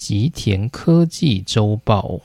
[0.00, 2.20] 吉田科技周报。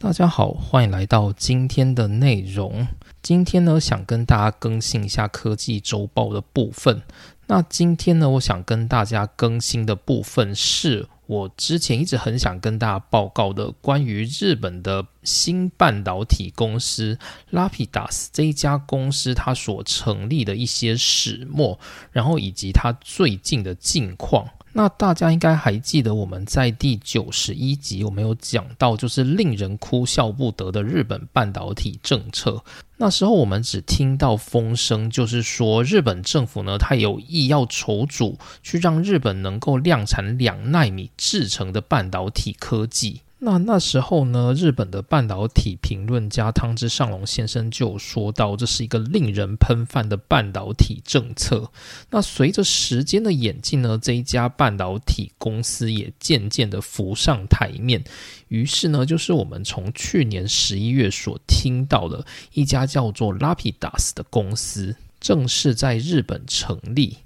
[0.00, 2.88] 大家好，欢迎来到今天的内容。
[3.22, 7.02] 今天呢，想跟大家更新一下科技周报的部分。
[7.46, 17.18] 那今天呢，我想跟大家更新的部分是我之前一直很想跟大家报告的，关于日本的新半导体公司
[17.50, 24.46] Lapidus 这家公司它所成立的一些始末，然后以及它最近的近况。
[24.74, 32.64] 那大家应该还记得，我们在第九十一集我们有讲到，就是令人哭笑不得的日本半导体政策。
[32.96, 43.20] 那时候我们只听到风声，就是说日本政府呢，它有意要筹组，去让日本能够量产两纳米制成的半导体科技。
[43.44, 51.68] 那那时候呢，日本的半导体评论家汤之上隆先生就说到，这是一个令人喷饭的半导体政策。
[52.10, 58.04] 那随着时间的演进呢，这一家半导体公司也渐渐的浮上台面。
[58.46, 67.18] 于是呢，就是我们从去年十一月所听到的一家叫做 Lapidus 的公司，正式在日本成立。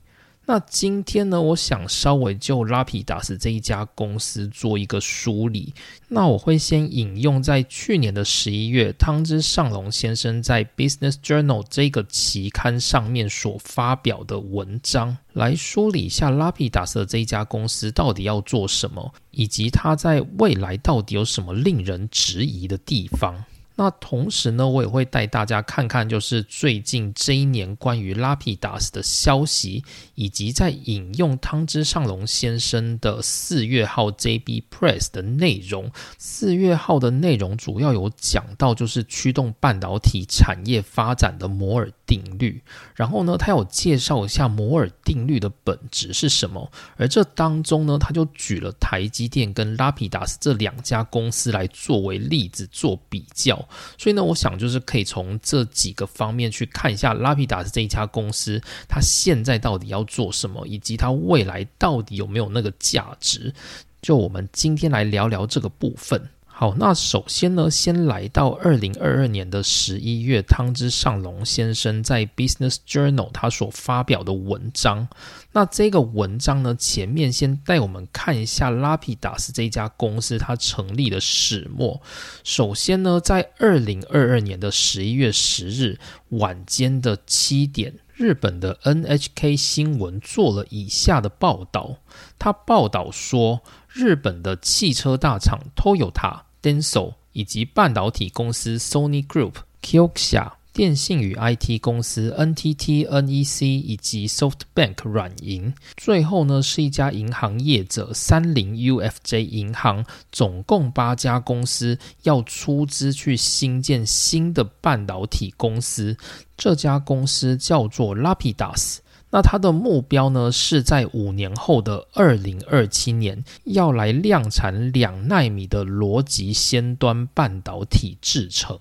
[0.49, 5.75] 那今天呢，我想稍微就拉皮达斯这一家公司做一个梳理。
[6.07, 23.45] 那我会先引用在去年的十一月，汤之上隆先生在《Business Journal》这个期刊上面所发表的文章，来梳理一下拉皮达斯这一家公司到底要做什么，以及它在未来到底有什么令人质疑的地方。
[23.79, 35.93] 那同时呢，我也会带大家看看，就是最近这一年关于拉皮达斯的消息，以及在引用汤之上龙先生的四月号 JB Press 的内容。
[36.17, 42.63] 四月号的内容主要有讲到，就是驱动半导体产业发展的摩尔定律。
[42.95, 46.71] 然后呢，他有介绍一下摩尔定律的本质是什么。
[46.97, 53.57] 而这当中呢，他就举了台积电跟拉皮达斯这两家公司来作为例子做比较。
[53.99, 63.53] 所以呢，我想就是可以从这几个方面去看一下拉皮达斯这一家公司，它现在到底要做什么，以及它未来到底有没有那个价值。
[64.01, 66.31] 就我们今天来聊聊这个部分。
[66.59, 75.07] 好，那首先呢，先来到二零二二年的十一月，汤之上龙先生在《Business Journal》他所发表的文章。
[75.53, 82.01] 那这个文章呢，前面先带我们看一下拉皮达斯这家公司它成立的始末。
[82.43, 85.99] 首先呢，在二零二二年的十一月十日
[86.31, 91.97] 晚间的七点，日本的 NHK 新闻做了以下的报道。
[92.39, 96.46] 他报道说，日本的汽车大厂 Toyota。
[96.67, 116.17] Denso 以及半导体公司 Sony Group、Kioxia 电信与 IT 公司 NTT、NEC 以及 SoftBank 软银，最后呢是一家银行业者三菱 UFJ 银行，总共八家公司要出资去新建新的半导体公司，
[116.57, 118.99] 这家公司叫做 Lapidus。
[119.37, 128.79] 那它的目标呢，是在五年后的二零二七年要来量产两纳米的逻辑先端半导体制成。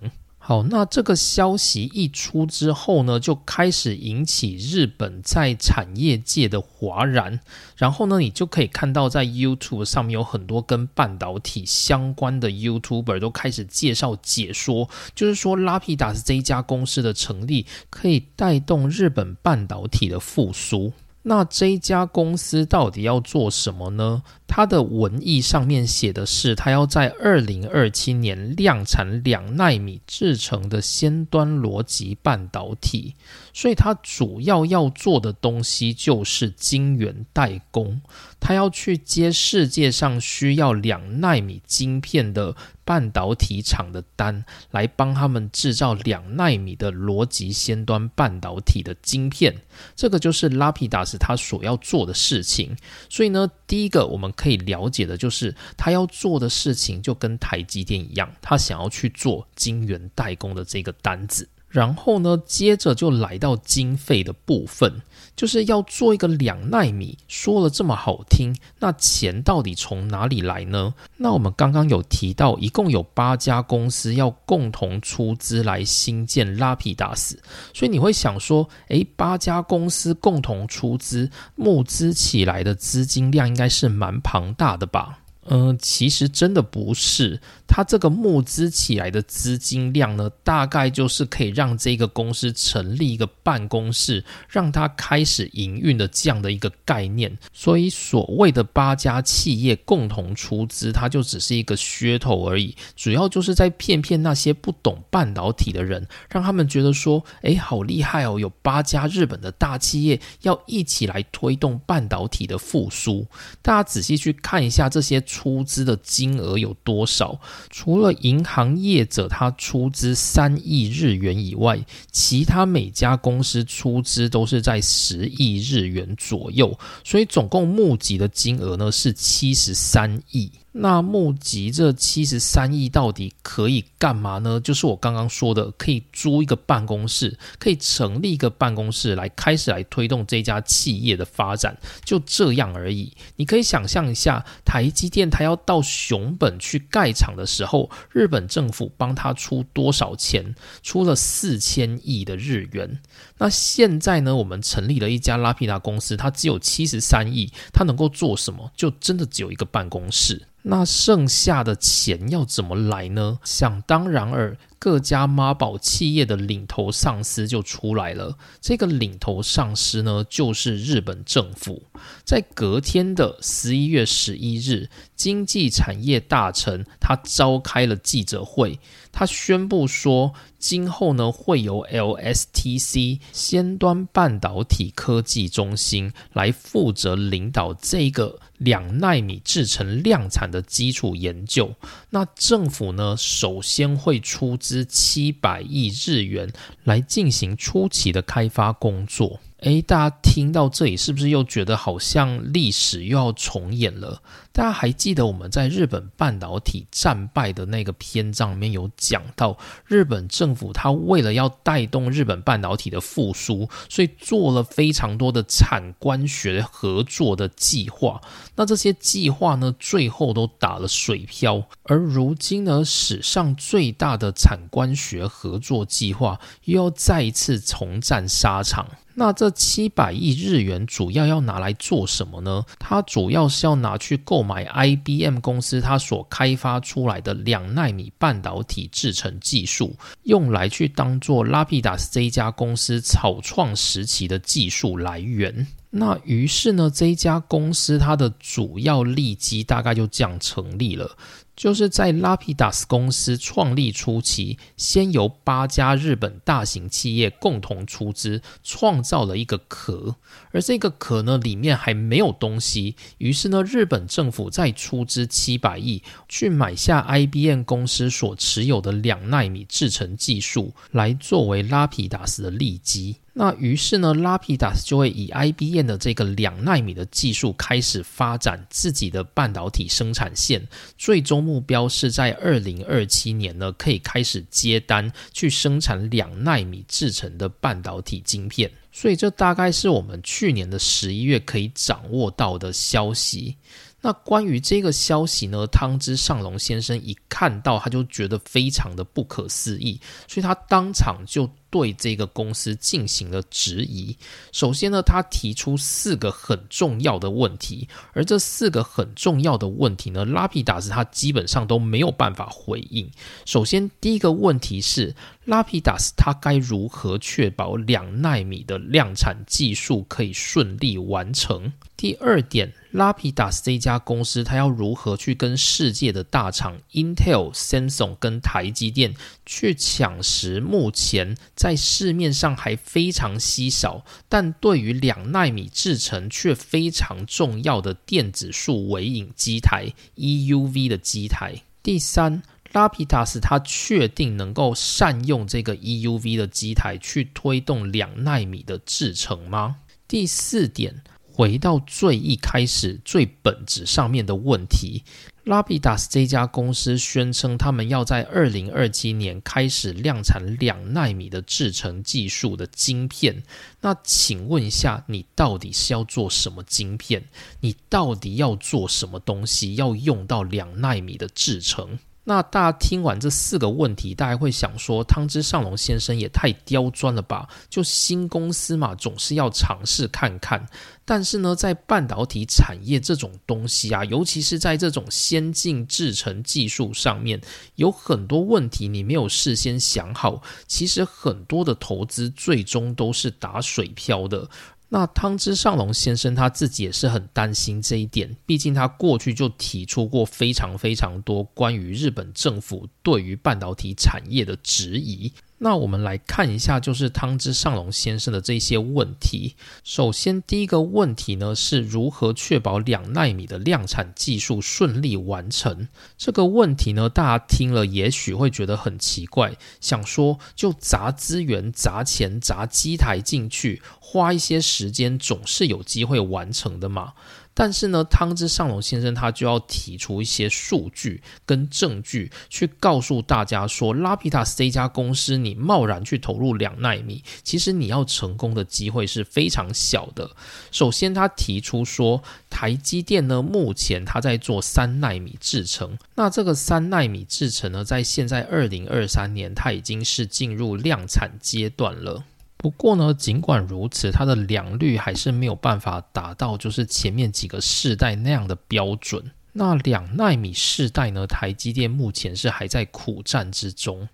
[0.47, 7.39] 好，那这个消息一出之后呢，就开始引起日本在产业界的哗然。
[7.75, 20.93] 然后呢，你就可以看到在 YouTube 上面有很多跟半导体相关的 YouTuber 都开始介绍解说，就是说拉皮达斯这一家公司的成立可以带动日本半导体的复苏。
[21.27, 24.21] 那这家公司到底要做什么呢？
[24.45, 33.15] 它的文意上面写的是，它要在二零二七年量产两纳米制成的先端逻辑半导体，
[33.53, 37.99] 所以它主要要做的东西就是晶圆代工。
[38.39, 42.55] 它要去接世界上需要两纳米晶片的
[42.85, 49.63] 半导体厂的单，来帮他们制造两纳米的逻辑先端半导体的晶片。
[49.95, 52.77] 这个就是拉皮达斯他所要做的事情。
[53.09, 61.49] 所以呢，第一个我们可以了解的就是他要做的事情就跟台积电一样，他想要去做晶圆代工的这个单子。
[61.75, 65.01] 然后呢，接着就来到经费的部分。
[65.35, 70.93] 就是要做一个两纳米，说了这么好听，那钱到底从哪里来呢？
[71.17, 77.37] 那我们刚刚有提到，一共有八家公司要共同出资来新建拉皮达斯，
[77.73, 85.19] 所以你会想说，诶，八家公司共同出资募资起来的资金量应该是蛮庞大的吧？
[85.47, 87.39] 嗯，其实真的不是。
[87.67, 97.37] 它这个募资起来的资金量呢，大概就是可以让这个公司成立一个办公室，让它开始营运的这样的一个概念。
[97.51, 113.25] 所以所谓的八家企业共同出资，它就只是一个噱头而已，主要就是在骗骗那些不懂半导体的人，让他们觉得说，哎，好厉害哦，有八家日本的大企业要一起来推动半导体的复苏。
[113.61, 117.39] 大家仔细去看一下这些出资的金额有多少。
[117.69, 121.79] 除了银行业者他出资三亿日元以外，
[122.11, 130.51] 其他每家公司出资都是在十亿日元左右，所以总共募集的金额呢是七十三亿。
[130.77, 134.59] 那募集这七十三亿到底可以干嘛呢？
[134.59, 143.13] 就是我刚刚说的，可以租一个办公室，可以成立一个办公室来开始来推动这家企业的发展，就这样而已。
[143.37, 150.55] 你可以想象一下，台积电它要到熊本去盖厂的时候，日本政府帮他出多少钱？
[150.83, 152.99] 出了四千亿的日元。
[153.37, 158.71] 那现在呢，我们成立了一家拉皮达公司，它只有七十三亿，它能够做什么？
[158.75, 160.47] 就真的只有一个办公室。
[160.67, 163.39] 那剩下的钱要怎么来呢？
[163.43, 164.57] 想当然尔。
[164.77, 168.37] 各家妈宝企业的领头上司就出来了。
[168.61, 171.81] 这个领头上司呢，就是日本政府。
[172.23, 178.79] 在隔天的十一月十一日，经济产业大臣他召开了记者会，
[179.15, 191.73] 他宣布说，今后呢会由 LSTC 先端半导体科技中心来负责领导这个两纳米制成量产的基础研究。
[192.09, 194.85] 那政府呢，首先会出资。
[195.05, 196.51] 七百亿日元
[196.83, 199.39] 来进行初期的开发工作。
[199.59, 204.21] 诶，大家听到这里是不是又觉得好像历史又要重演了？
[204.55, 218.21] 大家还记得我们在日本半导体战败的那个篇章里面有讲到，日本政府它为了要带动日本半导体的复苏，所以做了非常多的产官学合作的计划。
[218.55, 221.61] 那这些计划呢，最后都打了水漂。
[221.83, 228.87] 而如今呢，史上最大的产官学合作计划又要再一次重战沙场。
[229.17, 232.65] 那这七百亿日元主要要拿来做什么呢？
[232.77, 245.65] 它主要是要拿去购买 IBM 公司它所开发出来的两纳米半导体制程技术，用来去当做拉皮达斯这家公司草创时期的技术来源。
[245.89, 251.17] 那于是呢，这家公司它的主要利基大概就这样成立了。
[251.55, 260.17] 就是在拉皮达斯公司创立初期，先由八家日本大型企业共同出资，创造了一个壳，
[260.51, 262.95] 而这个壳呢，里面还没有东西。
[263.19, 273.17] 于是呢，日本政府再出资七百亿，去买下 IBM 公司所持有的两纳米制程技术，来作为拉皮达斯的利基。
[273.37, 280.65] 那于是呢，拉皮达斯就会以 IBM 的这个两纳米的技术开始发展自己的半导体生产线，
[280.97, 288.71] 最终目标是在二零二七年呢，可以开始接单去生产两纳米制成的半导体晶片。
[288.93, 293.53] 所以这大概是我们去年的十一月可以掌握到的消息。
[293.99, 301.49] 那关于这个消息呢，汤之上龙先生一看到他就觉得非常的不可思议，所以他当场就。
[301.75, 304.15] 对这个公司进行了质疑。
[304.53, 313.11] 首先呢，他提出四个很重要的问题，而这四个很重要的问题呢，拉皮达斯他基本上都没有办法回应。
[313.43, 315.13] 首先，第一个问题是，
[315.43, 321.73] 拉皮达斯他该如何确保两纳米的量产技术可以顺利完成？
[321.97, 329.15] 第二点，拉皮达斯这家公司，它要如何去跟世界的大厂 Intel、Samsung 跟台积电
[329.45, 341.63] 去抢食目前在市面上还非常稀少，但对于两纳米制程却非常重要的电子束微影机台 EUV 的机台？
[341.81, 349.77] 第三，拉皮塔斯它确定能够善用这个 EUV 的机台去推动两纳米的制程吗？
[350.07, 351.01] 第四点。
[351.37, 355.03] 回到最一开始、最本质上面的问题，
[355.45, 363.43] 拉比达斯这家公司宣称他们要在二零二七年开始量产两纳米的制程技术的晶片。
[363.81, 367.23] 那请问一下，你到底是要做什么晶片？
[367.59, 369.75] 你到底要做什么东西？
[369.75, 371.99] 要用到两纳米的制程？
[372.27, 377.47] 那大家听完这四个问题，大家会想说，汤之上龙先生也太刁钻了吧？
[377.69, 380.67] 就新公司嘛，总是要尝试看看。
[381.07, 387.39] 但是呢，在半导体产业这种东西啊，尤其是在这种先进制程技术上面，
[387.75, 394.49] 有很多问题你没有事先想好，其实很多的投资最终都是打水漂的。
[394.89, 405.33] 那汤之上龙先生他自己也是很担心这一点，毕竟他过去就提出过非常非常多关于日本政府对于半导体产业的质疑。
[405.57, 409.55] 那我们来看一下，就是汤之上龙先生的这些问题。
[409.85, 415.87] 首先，第一个问题呢，是如何确保两纳米的量产技术顺利完成？
[416.17, 427.13] 这个问题呢，大家听了也许会觉得很奇怪，想说就砸资源、砸钱、砸机台进去，花一些时间，总是有机会完成的嘛。
[427.55, 440.29] 但是呢，汤之上龙先生他就要提出一些数据跟证据，去告诉大家说，拉皮塔斯这家公司，你贸然去投入两纳米，其实你要成功的机会是非常小的。
[440.69, 452.25] 首先，他提出说，台积电呢，目前他在做三纳米制程，那这个三纳米制程呢，在现在二零二三年，它已经是进入量产阶段了。
[452.65, 459.23] 不过呢，尽管如此，它的良率还是没有办法达到就是前面几个世代那样的标准。
[459.53, 464.09] 那两纳米世代呢，台积电目前是还在苦战之中。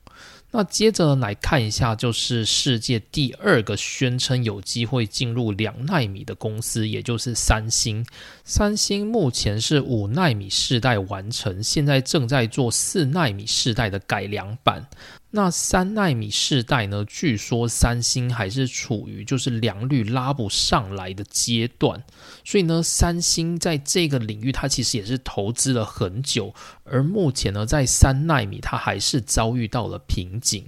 [0.52, 8.06] 那接着来看一下，就是世界第二个宣称有机会进入两纳米的公司，也就是三星。
[8.44, 14.86] 三星目前是五纳米世代完成，现在正在做四纳米世代的改良版。
[15.34, 17.06] 那三纳米世代呢？
[17.06, 22.04] 据说三星还是处于就是良率拉不上来的阶段，
[22.44, 30.66] 所以呢，三星在这个领域它其实也是投资了很久，而目前呢，在三纳米它还是遭遇到了瓶颈。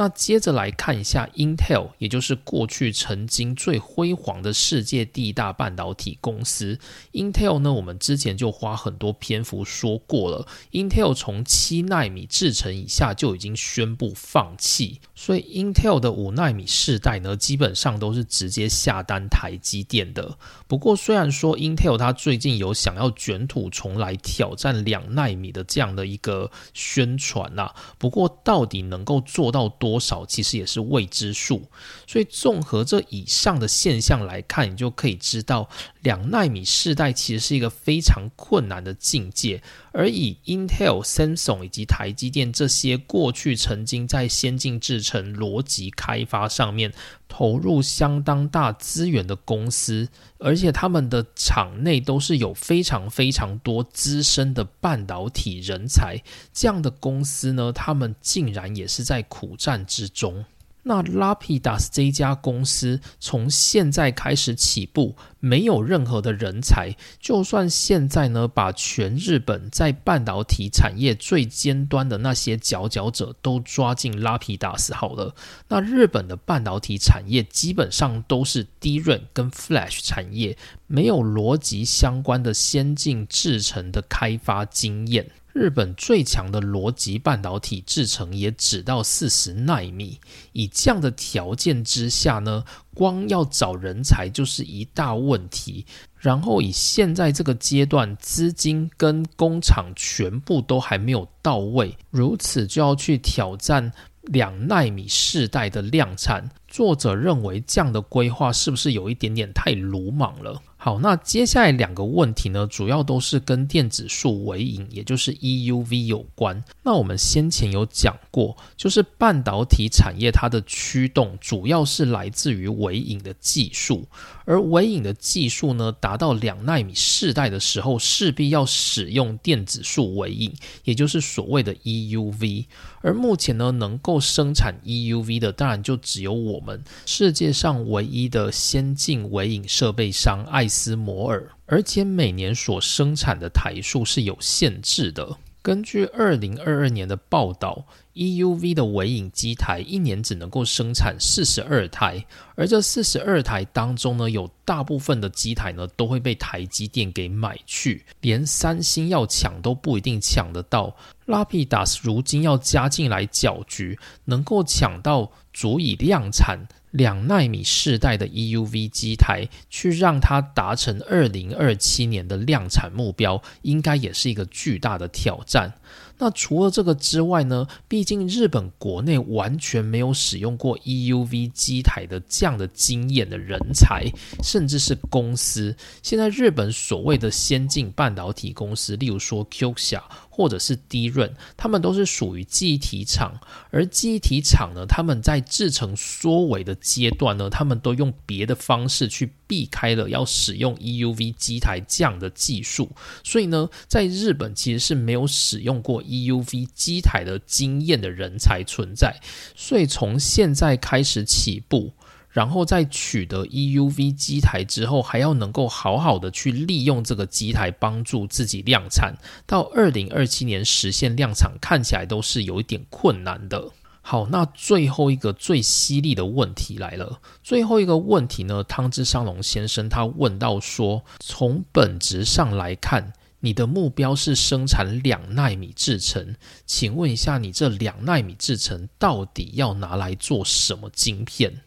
[0.00, 6.78] 那接着来看一下 Intel，也就是过去曾经最辉煌的世界第一大半导体公司。
[7.12, 10.48] Intel 呢，我们之前就花很多篇幅说过了。
[10.72, 20.38] Intel 从七纳米制程以下就已经宣布放弃，所以 Intel 的五纳米世代呢，基本上都是直接下单台积电的。
[20.66, 29.89] 不过，虽然说 Intel 它最近有想要卷土重来挑战两纳米的这样的一个宣传呐，不过到底能够做到多？
[29.90, 31.62] 多少其实也是未知数，
[32.06, 35.68] 所以综合这以上的现象来看，你就可以知道
[36.02, 39.62] 两纳米世代其实是一个非常困难的境界。
[39.92, 46.92] 而以 Intel、Samsung 以及台积电这些过去曾经在先进制程逻辑开发上面
[47.28, 60.44] 投入相当大资源的公司，而且他们的厂内都是有非常非常多资深的半导体人才，这样的公司呢，他们竟然也是在苦战之中。
[60.82, 66.96] 那 Lapis 这家公司从现在开始起步，没有任何的人才。
[67.18, 75.34] 就算现在呢，把全日本在半导体产业最尖端的那些佼佼者都抓进 Lapidus 好了，
[75.68, 80.56] 那日本的半导体产业基本上都是低润跟 Flash 产业，
[80.86, 85.30] 没有逻辑相关的先进制程的开发经验。
[85.52, 90.20] 日本最强的逻辑半导体制程也只到四十纳米，
[90.52, 92.64] 以这样的条件之下呢，
[92.94, 95.84] 光要找人才就是一大问题。
[96.16, 103.90] 然后以现在这个阶段，资金跟工厂全部都还没有到位，如此就要去挑战
[104.24, 110.62] 两纳米世代的量产，作者认为这样的规划是不是有一点点太鲁莽了？
[110.82, 116.64] 好，那接下来两个问题呢，主要都是跟电子束微影，也就是 EUV 有关。
[116.82, 124.06] 那我们先前有讲过，就是半导体产业它的驱动主要是来自于微影的技术，
[124.46, 130.50] 而微影的技术呢，达到两纳米世代的时候，势必要使用电子束微影，
[130.84, 132.64] 也就是所谓的 EUV。
[133.02, 140.66] 而目前呢，能够生产 EUV 的，当然就只有我们世界上唯一的先进微影设备商爱。
[140.70, 145.36] 斯摩尔，而且每年所生产的台数是有限制的。
[145.60, 152.24] 根据二零二二年的报道，EUV 的微影机台一年只能够生产四十二台，
[152.54, 160.96] 而这四十二台当中呢，有大部分的机台呢都会被台积电给买去，连三星要抢都不一定抢得到。
[161.26, 166.58] 拉皮达斯如今要加进来搅局，能够抢到足以量产。
[166.90, 175.72] 两纳米世代的 EUV 机台，去让它达成二零二七年的量产目标，应该也是一个巨大的挑战。
[176.18, 184.04] 那除了这个之外呢，毕竟日本国内完全没有使用过 EUV 机台的这样的经验的人才，
[184.42, 185.74] 甚至是公司。
[186.02, 190.02] 现在日本所谓的先进半导体公司，例如说 Qxia。
[190.32, 193.38] 或者是低润，他们都是属于记忆体厂，
[193.70, 202.88] 而记忆体厂呢，他们在制成缩尾的阶段呢，他们都用别的方式去避开了要使用 EUV 机台这样的技术，
[203.24, 209.20] 所以呢，在日本其实是没有使用过 EUV 机台的经验的人才存在，
[209.56, 211.92] 所以从现在开始起步。
[212.30, 219.12] 然后在取得 EUV 机台之后，还要能够好好的去利用这个机台帮助自己量产，
[219.48, 223.72] 到二零二七年实现量产，看起来都是有一点困难的。
[224.10, 227.20] 好，那最后一个最犀利的问题来了。
[227.44, 236.34] 最后一个问题呢，汤之上龙先生他问到说：从本质上来看，你的目标是生产两纳米制程，
[236.66, 241.60] 请问一下，你这两纳米制程到底要拿来做什么晶片？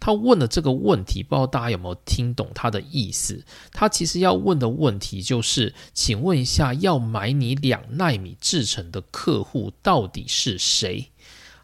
[0.00, 3.44] 他问的这个问题，不知道大家有没有听懂他的意思？
[3.72, 11.10] 他其实要问的问题就是，请问一下，要买你两纳米制成的客户到底是谁？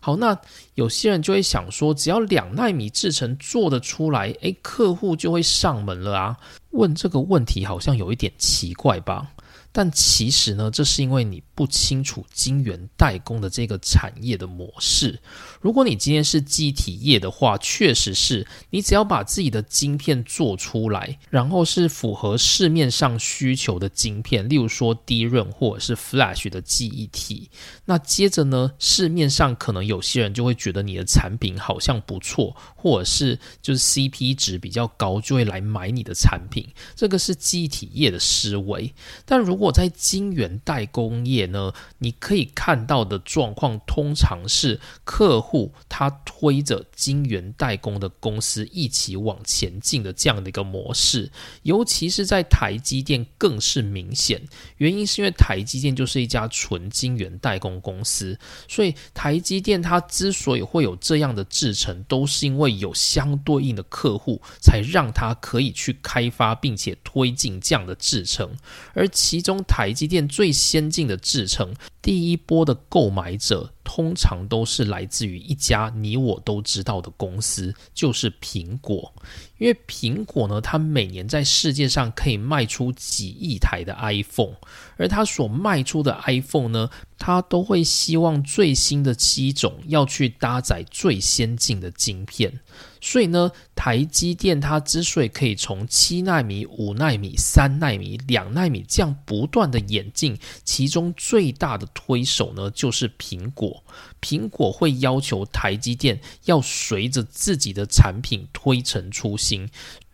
[0.00, 0.36] 好，那
[0.74, 6.36] 有些人就会想说，只要两纳米制成做得出来，诶，客户就会上门了啊？
[6.70, 9.30] 问这个问题好像有一点奇怪吧？
[9.72, 15.20] 但其实呢，这是因为你不清楚晶圆代工的这个产业的模式。
[15.60, 27.48] 如果你今天是机体业的话，确实是你只要把自己的晶片做出来，然后是符合市面上需求的晶片，例如说低润或者是 Flash 的记忆体。
[27.84, 36.66] 那接着呢，市面上可能有些人就会觉得你的产品好像不错，或者是就是 CP 值比较高，就会来买你的产品。
[36.96, 38.92] 这个是机体业的思维，
[39.24, 51.30] 但如如如果在晶圆代工业呢，你可以看到的状况，通常是客户他推着晶圆代工的公司一起往前进的这样的一个模式，
[51.62, 54.40] 尤其是在台积电更是明显。
[54.78, 68.56] 原因是因为台积电就是一家纯晶圆代工公司，所以台积电它之所以会有这样的制程，都是因为有相对应的客户，才让它可以去开发并且推进这样的制程，
[68.94, 69.49] 而其中。
[69.50, 79.12] 中台积电最先进的制程，第一波的购买者通常都是来自于一家你我都知道的公司，就是苹果。
[79.58, 84.54] 因为苹果呢，它每年在世界上可以卖出几亿台的 iPhone，
[84.96, 86.88] 而它所卖出的 iPhone 呢，
[87.20, 92.58] 它都会希望最新的机种要去搭载最先进的晶片。
[93.02, 103.84] 所以呢，台积电它之所以可以从七纳米、五纳米、三纳米、两纳米这样不断的演进，其中最大的推手呢就是苹果。
[104.20, 109.68] 苹果会要求台积电要随着自己的产品推陈出新。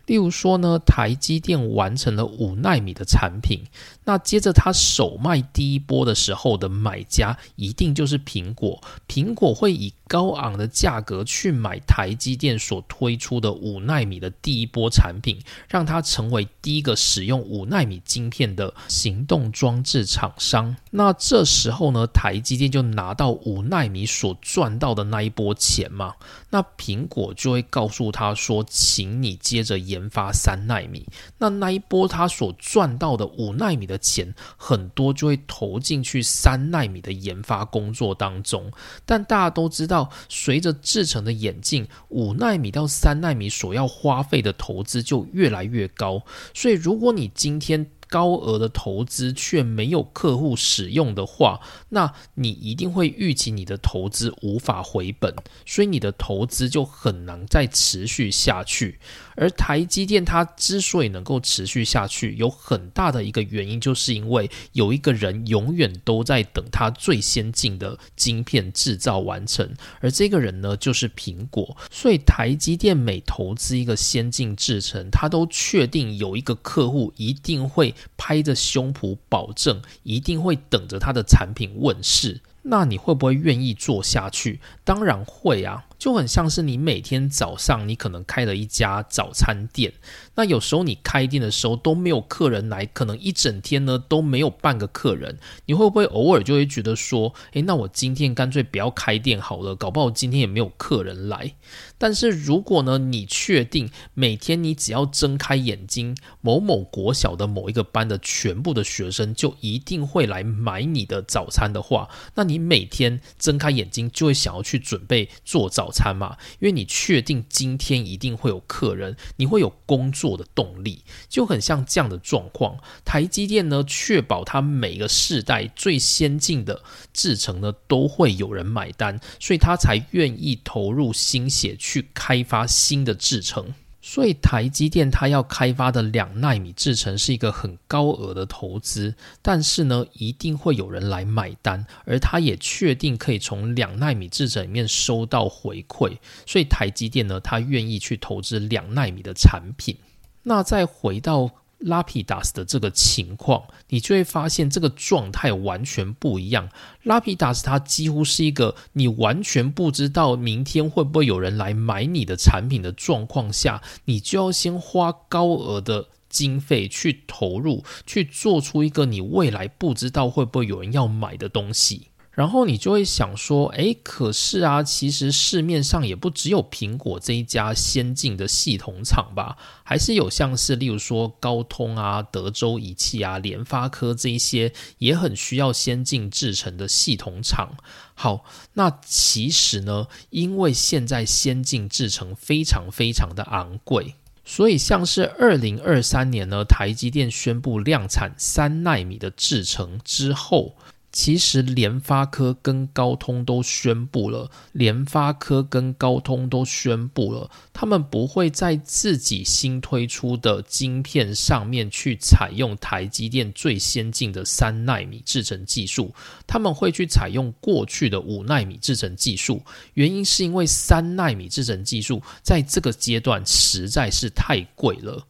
[0.05, 3.65] 例如说呢，台积电完成了五纳米的产品，
[4.07, 20.73] 那接着他首卖第一波的时候的买家一定就是苹果，苹果会以高昂的价格去买台积电所推出的五纳米的第一波产品，让它成为第一个使用五纳米晶片的行动装置厂商。
[20.91, 26.13] 那这时候呢，台积电就拿到五纳米所赚到的那一波钱嘛，
[26.51, 29.97] 那苹果就会告诉他说，请你接着研。
[29.97, 31.07] 研发三纳米，
[31.39, 38.71] 那那一波他所赚到的五纳米的钱，很多就会投进去三纳米的研发工作当中。
[39.05, 46.23] 但大家都知道，随着制程的演进，五纳米到三纳米所要花费的投资就越来越高。
[46.53, 58.99] 所以，如果你今天，高额的投资却没有客户使用的话，那你一定会预期你的投资无法回本，所以你的投资就很难再持续下去。
[59.35, 71.77] 而台积电它之所以能够持续下去，有很大的一个原因，就是因为有一个人永远都在等它最先进的晶片制造完成，而这个人呢就是苹果。
[71.91, 77.93] 所以台积电每投资一个先进制程，它都确定有一个客户一定会。
[78.15, 82.41] 拍着胸脯保证，一定会等着他的产品问世。
[82.63, 84.59] 那你会不会愿意做下去？
[84.83, 85.85] 当然会啊！
[85.97, 89.93] 就很像是你每天早上你可能开了一家早餐店，
[90.35, 101.53] 那有时候你开店的时候都没有客人来，可能一整天呢都没有半个客人，你会不会偶尔就会觉得说，诶，那我今天干脆不要开店好了，搞不好今天也没有客人来。
[101.97, 116.35] 但是如果呢，你确定每天你只要睁开眼睛，某某国小的某一个班的全部的学生就一定会来买你的早餐的话，那你每天睁开眼睛就会想要去准备做早早餐嘛？
[116.59, 122.77] 因为你确定今天一定会有客人，你会有工作的动力，就很像这样的状况。
[123.05, 131.77] 台积电呢，确保它每个世代最先进的制程呢都会有人买单，所以他才愿意投入心血。
[131.79, 133.73] 去开发新的制程，
[134.09, 149.97] 所以台积电它要开发的两纳米制程是一个很高额的投资，但是呢，一定会有人来买单，而它也确定可以从两纳米制程里面收到回馈，所以台积电呢，它愿意去投资两纳米的产品。
[150.43, 151.51] 那再回到。
[151.79, 156.69] 拉皮达斯的这个情况，你就会发现这个状态完全不一样。
[157.03, 172.07] 拉皮达斯它几乎是一个你完全不知道明天会不会有人来买你的产品的状况下，你就要先花高额的经费去投入，去做出一个你未来不知道会不会有人要买的东西。
[172.37, 187.71] 然后你就会想说，哎，可是啊，其实市面上也不只有苹果这一家先进的系统厂吧，还是有像是例如说高通啊、德州仪器啊、联发科这一些也很需要先进制成的系统厂。
[188.13, 194.13] 好，那其实呢，因为现在先进制成非常非常的昂贵，
[194.45, 200.75] 所以像是二零二三年呢，台积电宣布量产三纳米的制程之后。
[201.17, 216.13] 其实联发科跟高通都宣布了，联发科跟高通都宣布了，他们不会在自己新推出的晶片上面去采用台积电最先进的三纳米制程技术，
[216.45, 219.59] 他们会去采用过去的五纳米制程技术。
[219.95, 225.25] 原因是因为三纳米制程技术在这个阶段实在是太贵了。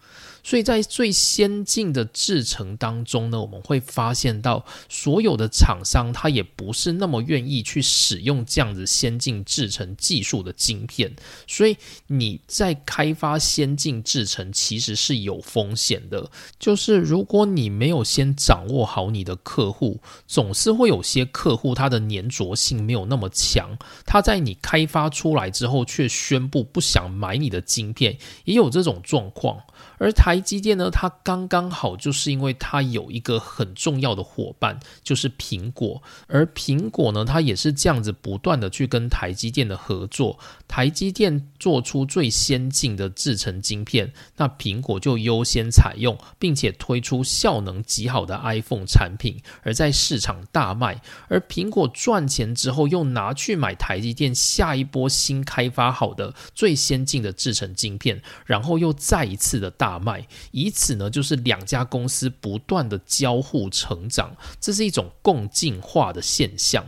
[0.47, 11.13] 所以在最先进的制程当中呢，我们会发现到所有的厂商，他也不是那么愿意去使用这样子先进制程技术的晶片。
[11.47, 11.75] 所以
[12.07, 29.59] 你在开发先进制程其实是有风险的，就是如果你没有先掌握好你的客户，总是会有些客户他的粘着性没有那么强，他在你开发出来之后却宣布不想买你的晶片，也有这种状况。
[29.97, 36.03] 而台积电呢，它刚刚好就是因为它有一个很重要的伙伴，就是苹果。
[36.27, 40.37] 而苹果呢，它也是这样子不断的去跟台积电的合作。
[40.67, 51.01] 台积电做出最先进的制程晶片，那苹果就优先采用，并且推出效能极好的 iPhone 产品，而在市场大卖。
[51.27, 59.86] 而苹果赚钱之后，又拿去买台积电下一波新开发好的最先进的制程晶片，然后又再一次的大。
[59.87, 66.85] 大卖，以此呢，就是两家公司不断的交互成长，这是一种共进化的现象。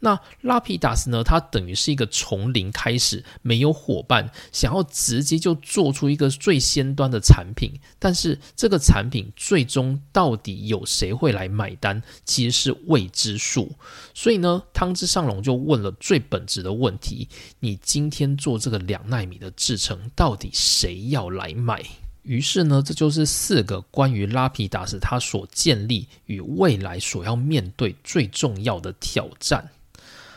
[0.00, 13.72] 那拉皮达斯呢，它等于是一个从零开始，没有伙伴，想要直接就做出一个最先端的产品，但是这个产品最终到底有谁会来买单，其实是未知数。
[14.14, 21.84] 所以呢，汤之上龙就问了最本质的问题：你今天做这个两纳米的制程，到底谁要来买？
[22.28, 29.66] 于是呢，这就是四个关于拉皮达斯他所建立与未来所要面对最重要的挑战。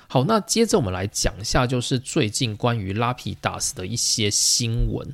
[0.08, 5.08] 好，那接着我们来讲一下，就是最近关于拉皮达斯的一些新闻。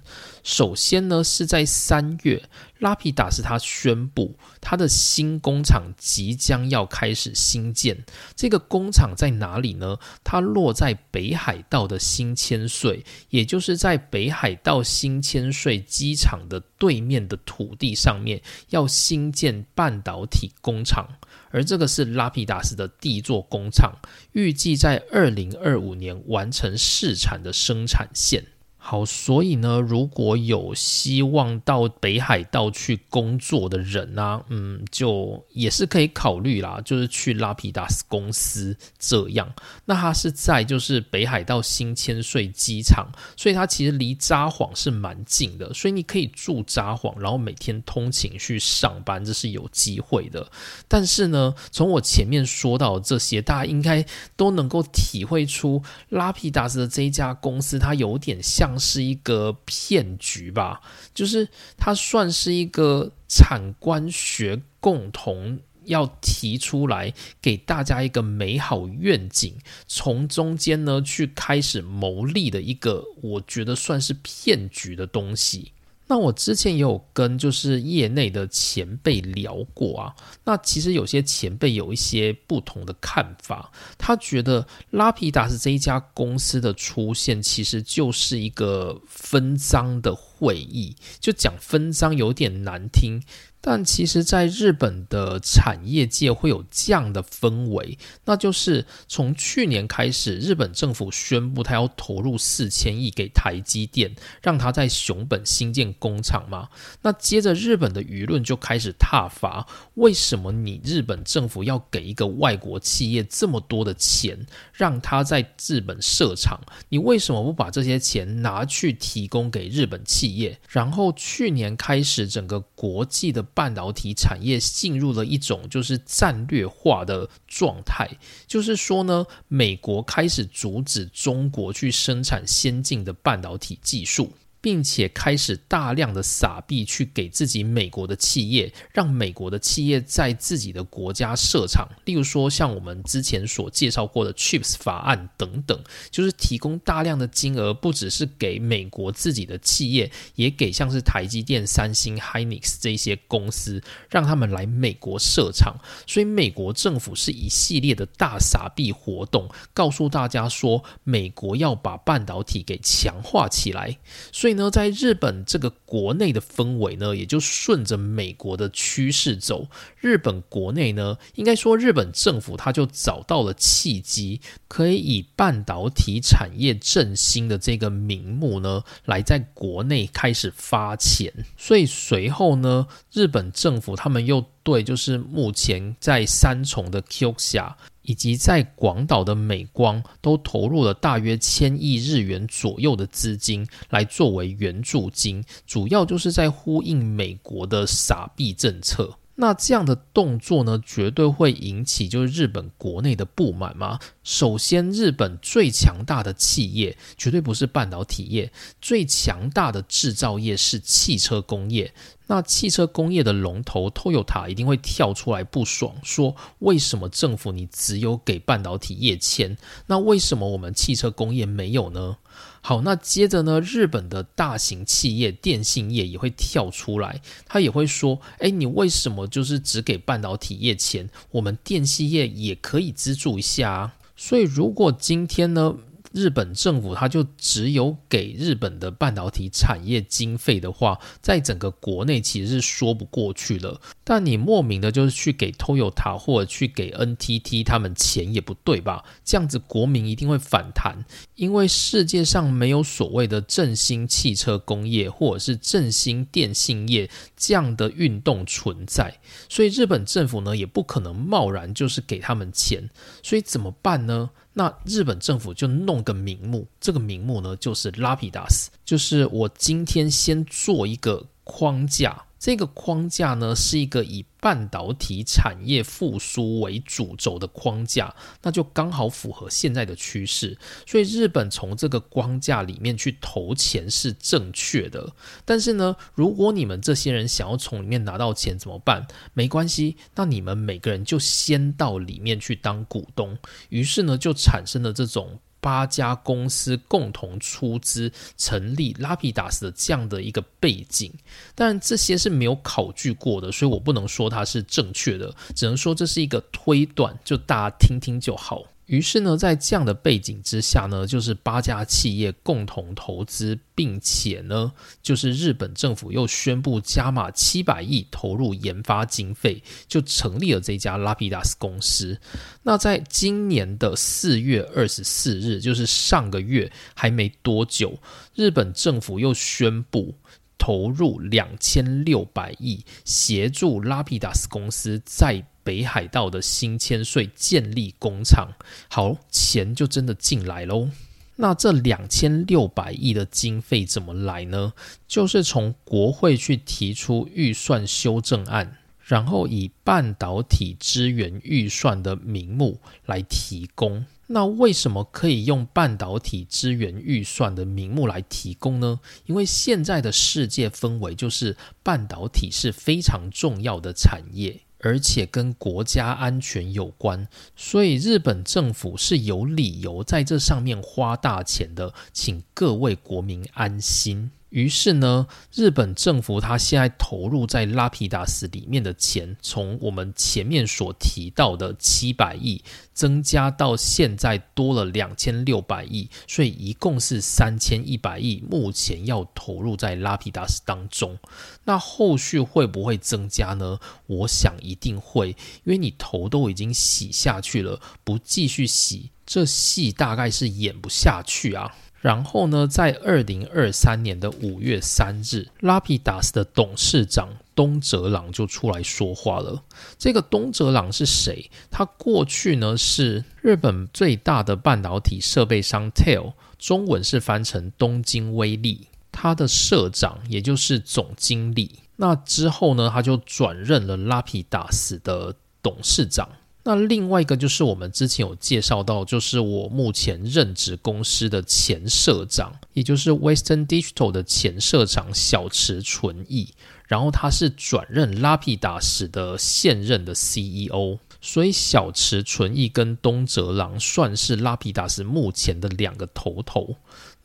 [0.44, 2.42] 首先呢，是在三月，
[2.80, 8.06] 拉皮达斯他宣布他的新工厂即将要开始新建。
[8.36, 9.98] 这个工厂在哪里呢？
[10.24, 21.08] 它落在北海道的新千岁，也就是在北海道新千岁机场的对面的土地上面，要新建半导体工厂。
[21.50, 23.94] 而这个是拉皮达斯的第一座工厂，
[24.34, 28.44] 预计在二零二五年完成试产的生产线。
[28.90, 39.54] 好，所以呢，如果有希望到北海道去工作的人呢，嗯，就也是可以考虑啦，就是去拉皮达斯公司这样。
[39.84, 50.50] 那它是在就是北海道新千岁机场，所以它其实离札幌是蛮近的，所以你可以住札幌，然后每天通勤去上班，这是有机会的。
[50.88, 54.06] 但是呢，从我前面说到这些，大家应该
[54.38, 58.77] 都能够体会出拉皮达斯的这一家公司，它有点像。
[58.80, 60.82] 是一个骗局吧，
[61.14, 69.56] 就是它算是一个产官学共同要提出来给大家一个美好愿景，
[69.88, 75.72] 从中间呢去开始牟利的一个，我觉得算是骗局的东西。
[76.08, 93.22] 那我之前也有跟就是业内的前辈聊过啊，那其实有些前辈有一些不同的看法，他觉得拉皮达斯这一家公司的出现其实就是一个分赃的会议，就讲分赃有点难听。
[93.60, 106.70] 但其实，在日本的产业界会有这样的氛围，那就是从去年开始，日本政府宣布他要投入四千亿给台积电，让他在熊本新建工厂嘛。
[107.02, 116.60] 那接着，日本的舆论就开始挞伐：为什么你日本政府要给一个外国企业这么多的钱，让他在日本设厂？
[116.90, 120.58] 你为什么不把这些钱拿去提供给日本企业？
[120.70, 128.10] 然后去年开始，整个国际的半导体产业进入了一种就是战略化的状态，
[128.48, 134.32] 就是说呢，美国开始阻止中国去生产先进的半导体技术。
[134.60, 141.88] 并且开始大量的撒币去给自己美国的企业，让美国的企业在自己的国家设厂。
[142.06, 155.78] 例如说，像我们之前所介绍过的 Chips 法案等等，就是提供大量的金额，不只是给美国自己的企业，也给像是台积电、三星、Hynix 这些公司，让他们来美国设厂。
[156.06, 163.98] 所以，美国政府是一系列的大撒币活动，告诉大家说，美国要把半导体给强化起来。
[164.34, 164.47] 所以。
[164.48, 169.68] 所以呢在日本这个国内的氛围呢，也就顺着美国的趋势走。
[170.00, 181.34] 日本国内呢，应该说日本政府他就找到了契机，可以以半导体产业振兴的这个名目呢，来在国内开始发钱。
[181.58, 187.76] 所以随后呢，日本政府他们又对就是目前在三重的 Q 下。
[188.08, 199.20] 以及在广岛的美光都投入了大约千亿日元左右的资金来作为援助金，主要就是在呼应美国的傻币政策。
[199.40, 204.00] 那这样的动作呢，绝对会引起就是日本国内的不满吗？
[204.24, 211.94] 首先，日本最强大的企业绝对不是半导体业，最强大的制造业是汽车工业。
[212.30, 222.18] 那汽车工业的龙头 Toyota 一定会跳出来不爽，说为什么政府你只有给半导体业钱，那为什么我们汽车工业没有呢？
[222.62, 233.94] 好，那接着呢，日本的大型企业电信业也会跳出来，他也会说，哎，你为什么就是只给半导体业钱，我们电信业也可以资助一下啊？
[234.16, 235.76] 所以如果今天呢？
[236.14, 243.82] 日本政府他就只有给日本的半导体产业经费的话，在整个国内其实是说不过去了。
[244.04, 249.04] 但你莫名的就是去给 Toyota 或者去给 NTT 他们钱也不对吧？
[249.26, 262.90] 这样子国民一定会反弹，因为世界上没有所谓的振兴汽车工业或者是振兴电信业这样的运动存在，所以日本政府呢也不可能贸然就是给他们钱，
[263.22, 264.30] 所以怎么办呢？
[264.58, 272.20] 那日本政府就弄个名目，这个名目呢就是拉皮达斯，就是我今天先做一个框架。
[272.40, 280.58] 这个框架呢，是一个以半导体产业复苏为主轴的框架，那就刚好符合现在的趋势。
[280.86, 285.14] 所以日本从这个框架里面去投钱是正确的。
[285.44, 289.08] 但是呢，如果你们这些人想要从里面拿到钱怎么办？
[289.34, 293.38] 没关系，那你们每个人就先到里面去当股东。
[293.70, 295.40] 于是呢，就产生了这种。
[295.68, 301.12] 八家公司共同出资成立拉皮达斯的这样的一个背景，
[301.54, 308.64] 但这些是没有考据过的，所以我不能说它是正确的，只能说这是一个推断，就大家听听就好。
[308.88, 314.72] 于是呢，在这样的背景之下呢，就是八家企业共同投资，并且呢，
[315.02, 322.20] 就是日本政府又宣布加码七百亿投入研发经费，就成立了这家拉皮达斯公司。
[322.64, 328.00] 那在今年的四月二十四日，就是上个月还没多久，
[328.36, 330.16] 日本政府又宣布
[330.58, 335.46] 投入两千六百亿，协助拉皮达斯公司在。
[335.68, 338.54] 北海道的新千岁建立工厂，
[338.88, 340.88] 好钱就真的进来喽。
[341.36, 344.72] 那这两千六百亿的经费怎么来呢？
[345.10, 354.06] 就是从国会去提出预算修正案，然后以半导体支援预算的名目来提供。
[354.28, 359.00] 那为什么可以用半导体资源预算的名目来提供呢？
[359.26, 364.62] 因为现在的世界氛围就是半导体是非常重要的产业。
[364.80, 374.30] 而且跟国家安全有关，所以日本政府是有理由在这上面花大钱的，请各位国民安心。
[374.50, 391.18] 于是呢，日本政府它现在投入在拉皮达斯里面的钱，从我们前面所提到的七百亿，增加到现在多了两千六百亿，所以一共是三千一百亿，目前要投入在拉皮达斯当中。
[391.66, 393.80] 那后续会不会增加呢？
[394.06, 395.32] 我想一定会，
[395.66, 401.76] 因为你头都已经洗下去了，不继续洗，这戏大概是演不下去啊。
[402.00, 409.64] 然后呢，在二零二三年的五月三日，拉皮达斯的董事长东哲朗就出来说话了。
[409.98, 411.50] 这个东哲朗是谁？
[411.72, 421.80] 他过去呢是日本最大的半导体设备商 TEL，中文是翻成东京威力，他的社长也就是总经理。
[421.96, 426.30] 那之后呢，他就转任了拉皮达斯的董事长。
[426.68, 436.50] 那另外一个就是我们之前有介绍到，就是我目前任职公司的前社长，也就是 Western Digital 的前社长小池纯义，
[436.86, 446.76] 然后他是转任拉皮达斯的现任的 CEO，所以小池纯义跟东泽郎算是拉皮达斯目前的两个头头。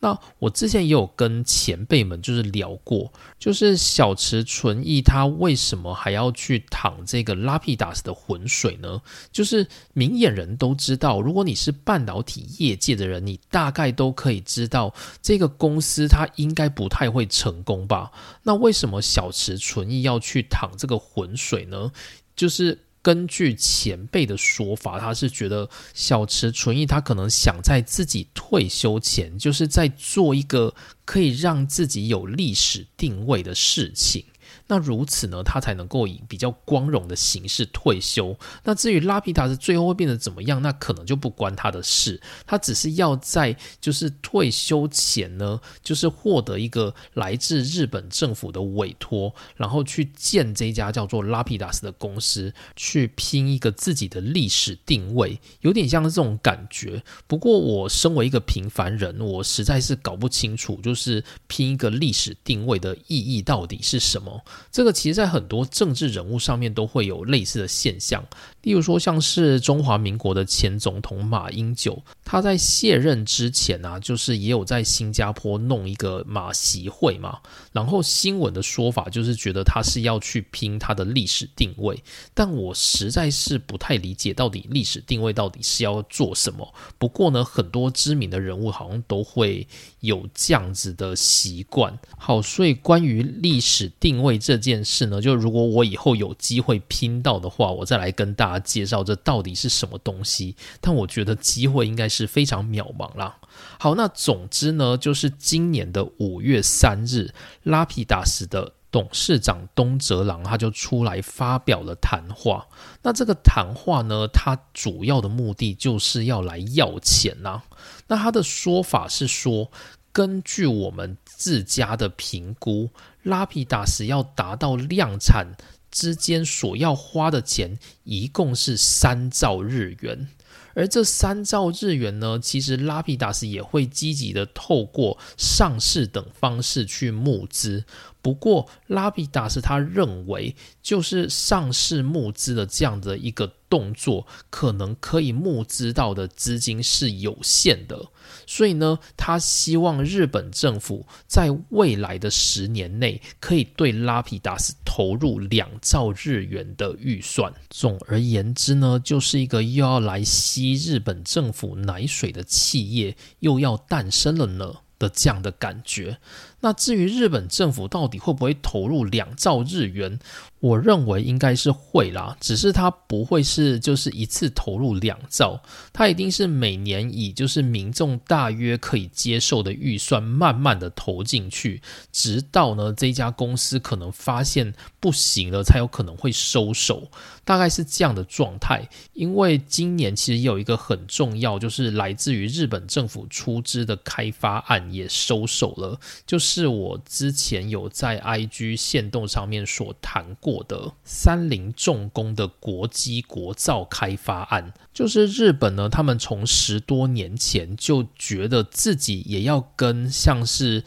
[0.05, 9.01] 那我之前也有跟前辈们就是聊过，就是小池纯一他为什么还要去淌这个拉皮达斯的浑水呢？
[9.31, 18.11] 就是明眼人都知道，如果你是半导体业界的人，你大概都可以知道这个公司它应该不太会成功吧？
[18.43, 21.93] 那为什么小池纯一要去淌这个浑水呢？
[22.35, 22.77] 就是。
[23.03, 30.73] 根据前辈的说法，他是觉得小池纯一他可能想在自己退休前，就是在做一个
[31.05, 34.25] 可以让自己有历史定位的事情。
[34.72, 38.35] 那如此呢，他才能够以比较光荣的形式退休。
[38.64, 42.18] 那至于拉皮达斯最后会变得怎么样，那可能就不关他的事。
[42.46, 57.04] 他只是要在就是退休前呢，就是获得一个来自日本政府的委托，然后去建这家叫做拉皮达斯的公司，去拼一个自己的历史定位，有点像这种感觉。
[57.26, 64.42] 不过我身为一个平凡人，我实在是搞不清楚，就是拼一个历史定位的意义到底是什么。
[64.70, 68.22] 这个其实，在很多政治人物上面都会有类似的现象，
[68.62, 77.38] 例如说，像是中华民国的前总统马英九，他在卸任之前啊，就是也有在新加坡弄一个马习会嘛，
[77.72, 82.03] 然后新闻的说法就是觉得他是要去拼他的历史定位，
[82.35, 86.75] 但我实在是不太理解到底历史定位到底是要做什么。
[86.98, 89.66] 不过呢，很多知名的人物好像都会
[90.01, 91.98] 有这样子的习惯。
[92.18, 94.33] 好，所以关于历史定位。
[94.42, 100.55] 这这件事呢，就如果我以后有机会拼到的话，我再来跟大家介绍这到底是什么东西。
[100.79, 103.38] 但我觉得机会应该是非常渺茫啦。
[103.79, 112.67] 好，那总之呢，就是今年的五月三日，拉皮达斯的董事长东泽郎他就出来发表了谈话。
[113.03, 117.62] 那这个谈话呢，他主要的目的就是要来要钱呐。
[118.09, 119.71] 那他的说法是说。
[120.12, 122.90] 根据我们自家的评估，
[123.22, 125.57] 拉皮达斯要达到量产
[125.90, 130.29] 之间所要花的钱，一共是三兆日元。
[130.75, 137.85] 而这三兆日元呢，其实拉皮达斯也会积极的透过上市等方式去募资。
[138.22, 143.53] 不过，拉皮达斯他认为，就是上市募资的这样的一个。
[143.72, 148.09] 动作，可能可以募资到的资金是有限的。
[148.55, 157.51] 所以呢，他希望日本政府在未来的十年内可以对拉皮达斯投入两兆日元的预算。
[157.71, 166.19] 总而言之呢，就是一个又要来吸日本政府奶水的企业又要诞生了呢的这样的感觉。
[166.62, 170.18] 那至于日本政府到底会不会投入两兆日元？
[170.61, 175.61] 我认为应该是会啦，只是它不会是就是一次投入两兆，
[175.92, 187.11] 它一定是每年以就是民众大约可以接受的预算，慢慢的投进去，直到呢这家公司可能发现不行了，才有可能会收手，
[187.44, 188.88] 大概是这样的状态。
[189.14, 200.63] 因为今年其实有一个很重要，就是来自于日本政府出资的开发案也收手了，就是是我之前有在 IG 线动上面所谈过。
[200.69, 210.85] 的三菱重工的国机国造开发案，就是日本呢，他们从十多年前就觉得自己也要跟像是。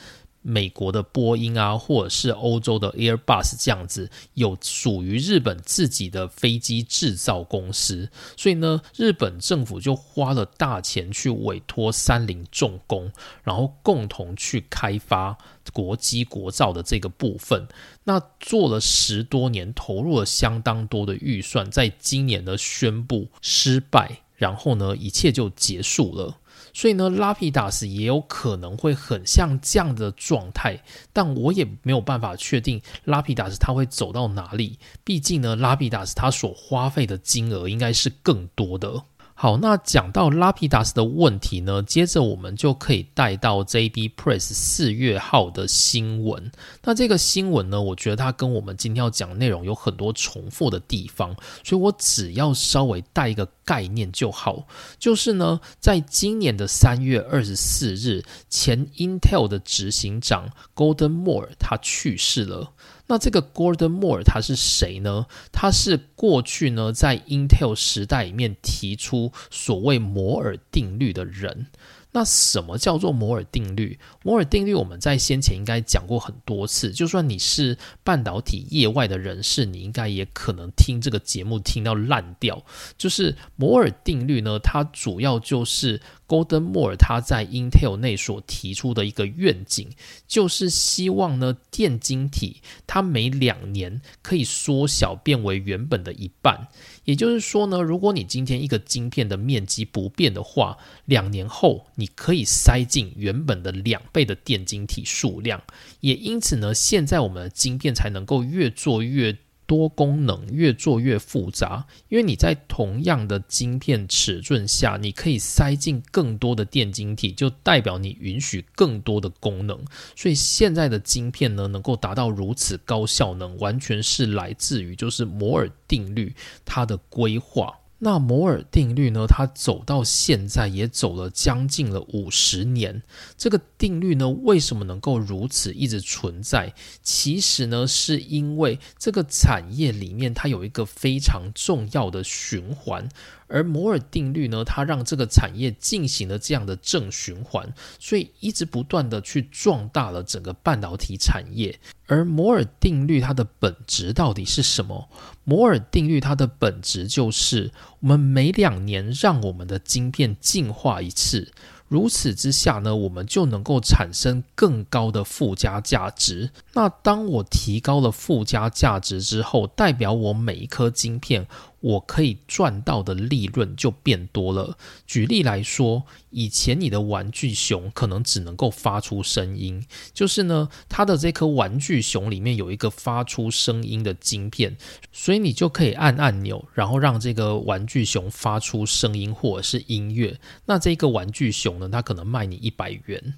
[0.48, 13.12] 美国的波音啊，或者是欧洲的 Airbus 这样子，有属于日本自己的飞机制造公司，所以呢，日本政府就花了大钱去委托三菱重工，
[13.44, 15.36] 然后共同去开发
[15.74, 17.68] 国机国造的这个部分。
[18.04, 26.38] 那做了十多年，投入了相当多的预算，在今年呢宣布失败，然后呢，一切就结束了。
[26.74, 30.82] 所以呢，拉皮达斯也有可能会很像这样的状态，
[31.14, 34.78] 但我也没有办法确定拉皮达斯他会走到哪里。
[35.04, 39.04] 毕竟呢，拉皮达斯他所花费的金额应该是更多的。
[39.38, 46.50] 好，那讲到拉皮达斯的问题呢，接着我们就可以带到 JB Press 四月号的新闻。
[46.84, 54.66] 那这个新闻呢，我觉得它跟我们今天要讲内容有很多重复的地方，所以我只要稍微带一个概念就好。
[54.98, 62.72] 就是呢，在今年的三月二十四日，前 Intel 的执行长 Golden Moore 他去世了。
[63.08, 65.28] 那这个 Gordon Moore 他是谁呢？
[65.52, 71.68] 他是过去呢在 Intel 时代里面提出所谓摩尔定律的人。
[72.16, 74.00] 那什么叫做摩尔定律？
[74.24, 82.64] 摩尔定律我们在先前应该讲过很多次，就算你是半导体业外的人士，你应该也可能听这个节目听到烂掉。
[82.98, 86.00] 就是摩尔定律呢，它主要就是。
[86.28, 89.92] Golden Moore 他在 Intel 内所提出的一个愿景，
[90.28, 96.68] 就是希望呢电晶体它每两年可以缩小变为原本的一半。
[97.06, 105.64] 也就是说呢，如果你今天一个晶片的面积不变的话，两年后你可以塞进原本的两倍的电晶体数量。
[106.02, 109.38] 也因此呢，现在我们的晶片才能够越做越。
[109.68, 119.84] 多功能越做越复杂，因为你在同样的晶片尺寸下，你可以塞进更多的电晶体，就代表你允许更多的功能。
[120.16, 127.74] 所以现在的晶片呢，能够达到如此高效能，完全是来自于就是摩尔定律它的规划。
[128.06, 129.26] 那摩尔定律呢？
[129.26, 133.02] 它走到现在也走了将近了五十年。
[133.36, 136.76] 这个定律呢，为什么能够如此一直存在？
[137.02, 143.10] 其实呢，是因为这个产业里面它有一个非常重要的循环。
[143.48, 151.80] 而摩尔定律呢，它让这个产业进行了这样的正循环，所以一直不断的去壮大了整个半导体产业。
[152.08, 155.10] 而摩尔定律它的本质到底是什么？
[155.44, 161.52] 摩尔定律它的本质就是，我们每两年让我们的晶片进化一次。
[161.88, 166.50] 如此之下呢，我们就能够产生更高的附加价值。
[166.74, 171.48] 那当我提高了附加价值之后，代表我每一颗晶片。
[171.86, 174.76] 我可以赚到的利润就变多了。
[175.06, 184.76] 举例来说，以前你的玩具熊可能只能够发出声音，就是呢，它的这颗玩具熊里面有一个发出声音的晶片，
[185.12, 190.40] 所以你就可以按按钮，然后让这个玩具熊发出声音或者是音乐。
[190.66, 193.36] 那这个玩具熊呢，它可能卖你一百元。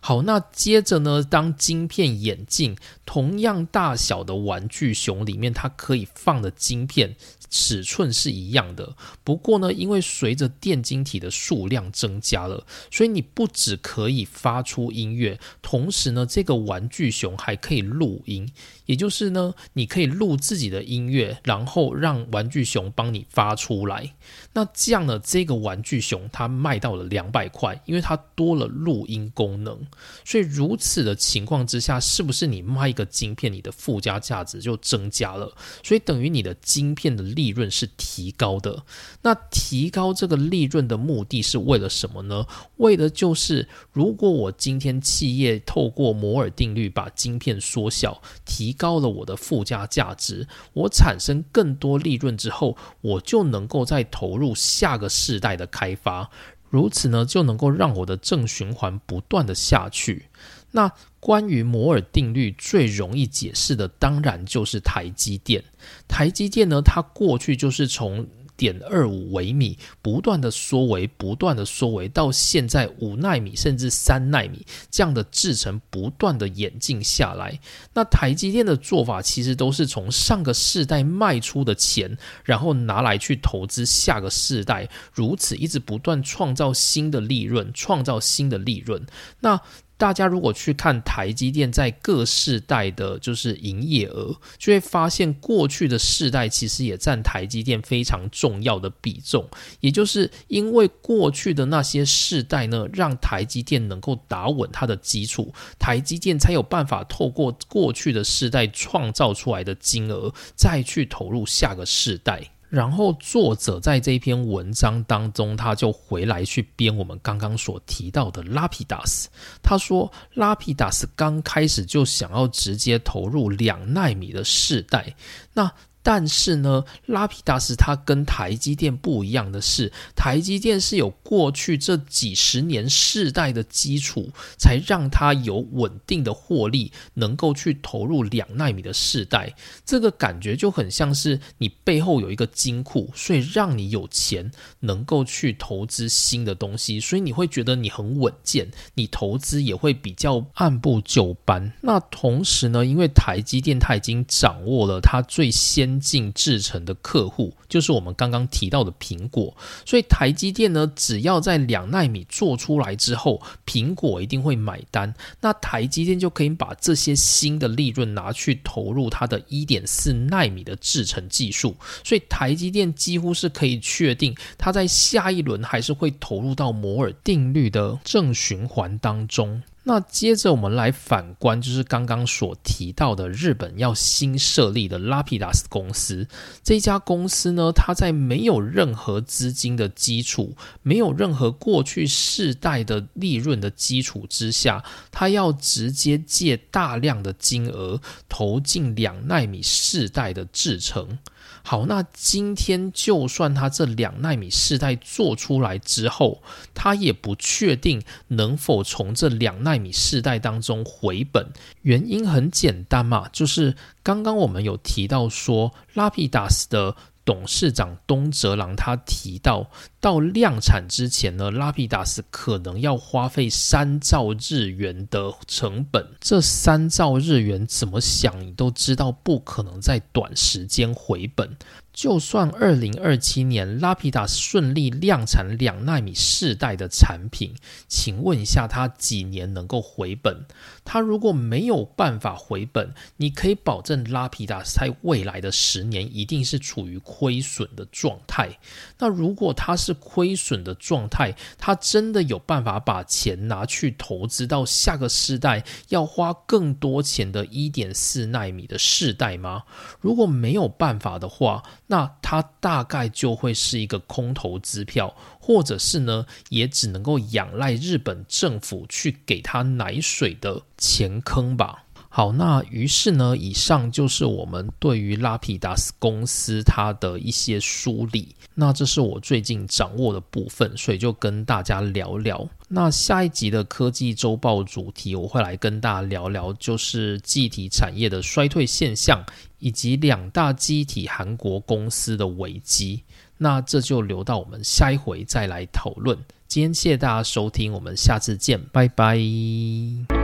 [0.00, 1.22] 好，那接着呢？
[1.22, 7.16] 当晶片眼镜同样大小的玩具熊里面，它可以放的晶片
[7.50, 8.96] 尺寸是一样的。
[9.24, 18.50] 不过呢，因为随着电晶体的数量增加了，所以你不只可以发出音乐，同时呢，这个玩具熊还可以录音。
[18.88, 24.14] 也就是呢，你可以录自己的音乐，然后让玩具熊帮你发出来。
[24.54, 29.86] 那这样呢，这个玩具熊它卖到了两百块，因为它多了录音功能。
[30.24, 35.54] 所以如此的情况之下，是不是你卖一个晶片，你的附加价值就增加了？
[35.84, 38.84] 所以等于你的晶片的利润是提高的。
[39.20, 42.46] 那提高这个利润的目的是为了什么呢？
[42.78, 56.30] 为的就是，如果我今天企业透过摩尔定律把晶片缩小，提高了我的附加价值，我产生更多利润之后，我就能够再投入下个世代的开发，
[56.70, 60.26] 如此呢，就能够让我的正循环不断的下去。
[60.70, 65.64] 那关于摩尔定律最容易解释的，当然就是台积电。
[66.06, 68.26] 台积电呢，它过去就是从
[68.58, 77.58] 点二五微米，不断的缩微，不断的缩微，到现在五纳米甚至三纳米这样的制程不断的演进下来。
[77.94, 89.06] 那台积电的做法其实都是从上个世代卖出的钱，然后拿来去投资下个世代，如此一直不断创造新的利润，创造新的利润。
[89.38, 89.60] 那
[89.98, 99.46] 大家如果去看台积电在各世代的，就是营业额，就会发现过去的世代其实也占台积电非常重要的比重。
[99.80, 112.50] 也就是因为过去的那些世代呢，让台积电能够打稳它的基础，台积电才有办法透过过去的世代创造出来的金额，再去投入下个世代。
[112.68, 119.28] 然后作者在这篇文章当中，他就回来去编我们刚刚所提到的拉皮达斯。
[119.62, 125.14] 他说，拉皮达斯刚开始就想要直接投入两纳米的世代，
[125.54, 125.72] 那。
[126.10, 139.54] 但是呢，拉皮达斯它跟台积电不一样的是，台积电是有过去这几十年世代的基础，才让它有稳定的获利，能够去投入两纳米的世代。
[139.84, 144.50] 这个感觉就很像是你背后有一个金库，所以让你有钱
[144.80, 151.70] 能够去投资新的东西，所以你会觉得你很稳健，你投资也会比较按部就班。
[151.82, 165.14] 那同时呢，因为台积电它已经掌握了它最先进制成的客户就是我们刚刚提到的苹果，所以台积电呢，只要在两纳米做出来之后，苹果一定会买单。
[165.40, 179.62] 那台积电就可以把这些新的利润拿去投入它的一点四纳米的制成技术，所以台积电几乎是可以确定，它在下一轮还是会投入到摩尔定律的正循环当中。
[179.88, 186.28] 那接着我们来反观，就是刚刚所提到的日本要新设立的拉皮达斯公司。
[186.62, 201.18] 这家公司呢，它在没有任何资金的基础，没有任何过去世代的利润的基础之下，它要直接借大量的金额投进两纳米世代的制程。
[201.62, 206.42] 好，那今天就算他这两纳米世代做出来之后，
[206.74, 211.46] 他也不确定能否从这两纳米世代当中回本。
[211.82, 216.96] 原因很简单嘛，就是刚刚我们有提到说，拉皮达斯的。
[217.24, 219.68] 董事长东泽郎他提到，
[220.00, 226.06] 到量产之前呢，拉皮达斯可能要花费三兆日元的成本。
[226.20, 231.56] 这三兆日元怎么想，你都知道不可能在短时间回本。
[231.92, 237.56] 就算二零二七年拉皮达顺利量产两纳米世代的产品，
[237.88, 240.46] 请问一下，它几年能够回本？
[240.84, 248.56] 它如果没有办法回本，你可以保证拉皮达在未来的十年一定是处于亏损的状态。
[249.00, 259.62] 那如果它是是亏损的状态，他真的有办法把钱拿去投资到下个世代要花更多钱的一点四纳米的世代吗？
[260.00, 271.84] 如果没有办法的话，那他大概就会是一个空头支票，或者是呢，也只能够仰赖日本政府去给他奶水的钱坑吧。
[272.18, 278.34] 好，那于是呢，以上就是我们对于拉皮达斯公司它的一些梳理。
[278.54, 282.44] 那这是我最近掌握的部分，所以就跟大家聊聊。
[282.66, 289.24] 那下一集的科技周报主题，我会来跟大家聊聊，就是记体产业的衰退现象，
[289.60, 293.00] 以及两大机体韩国公司的危机。
[293.36, 296.18] 那这就留到我们下一回再来讨论。
[296.48, 300.17] 今天谢谢大家收听，我们下次见，拜拜。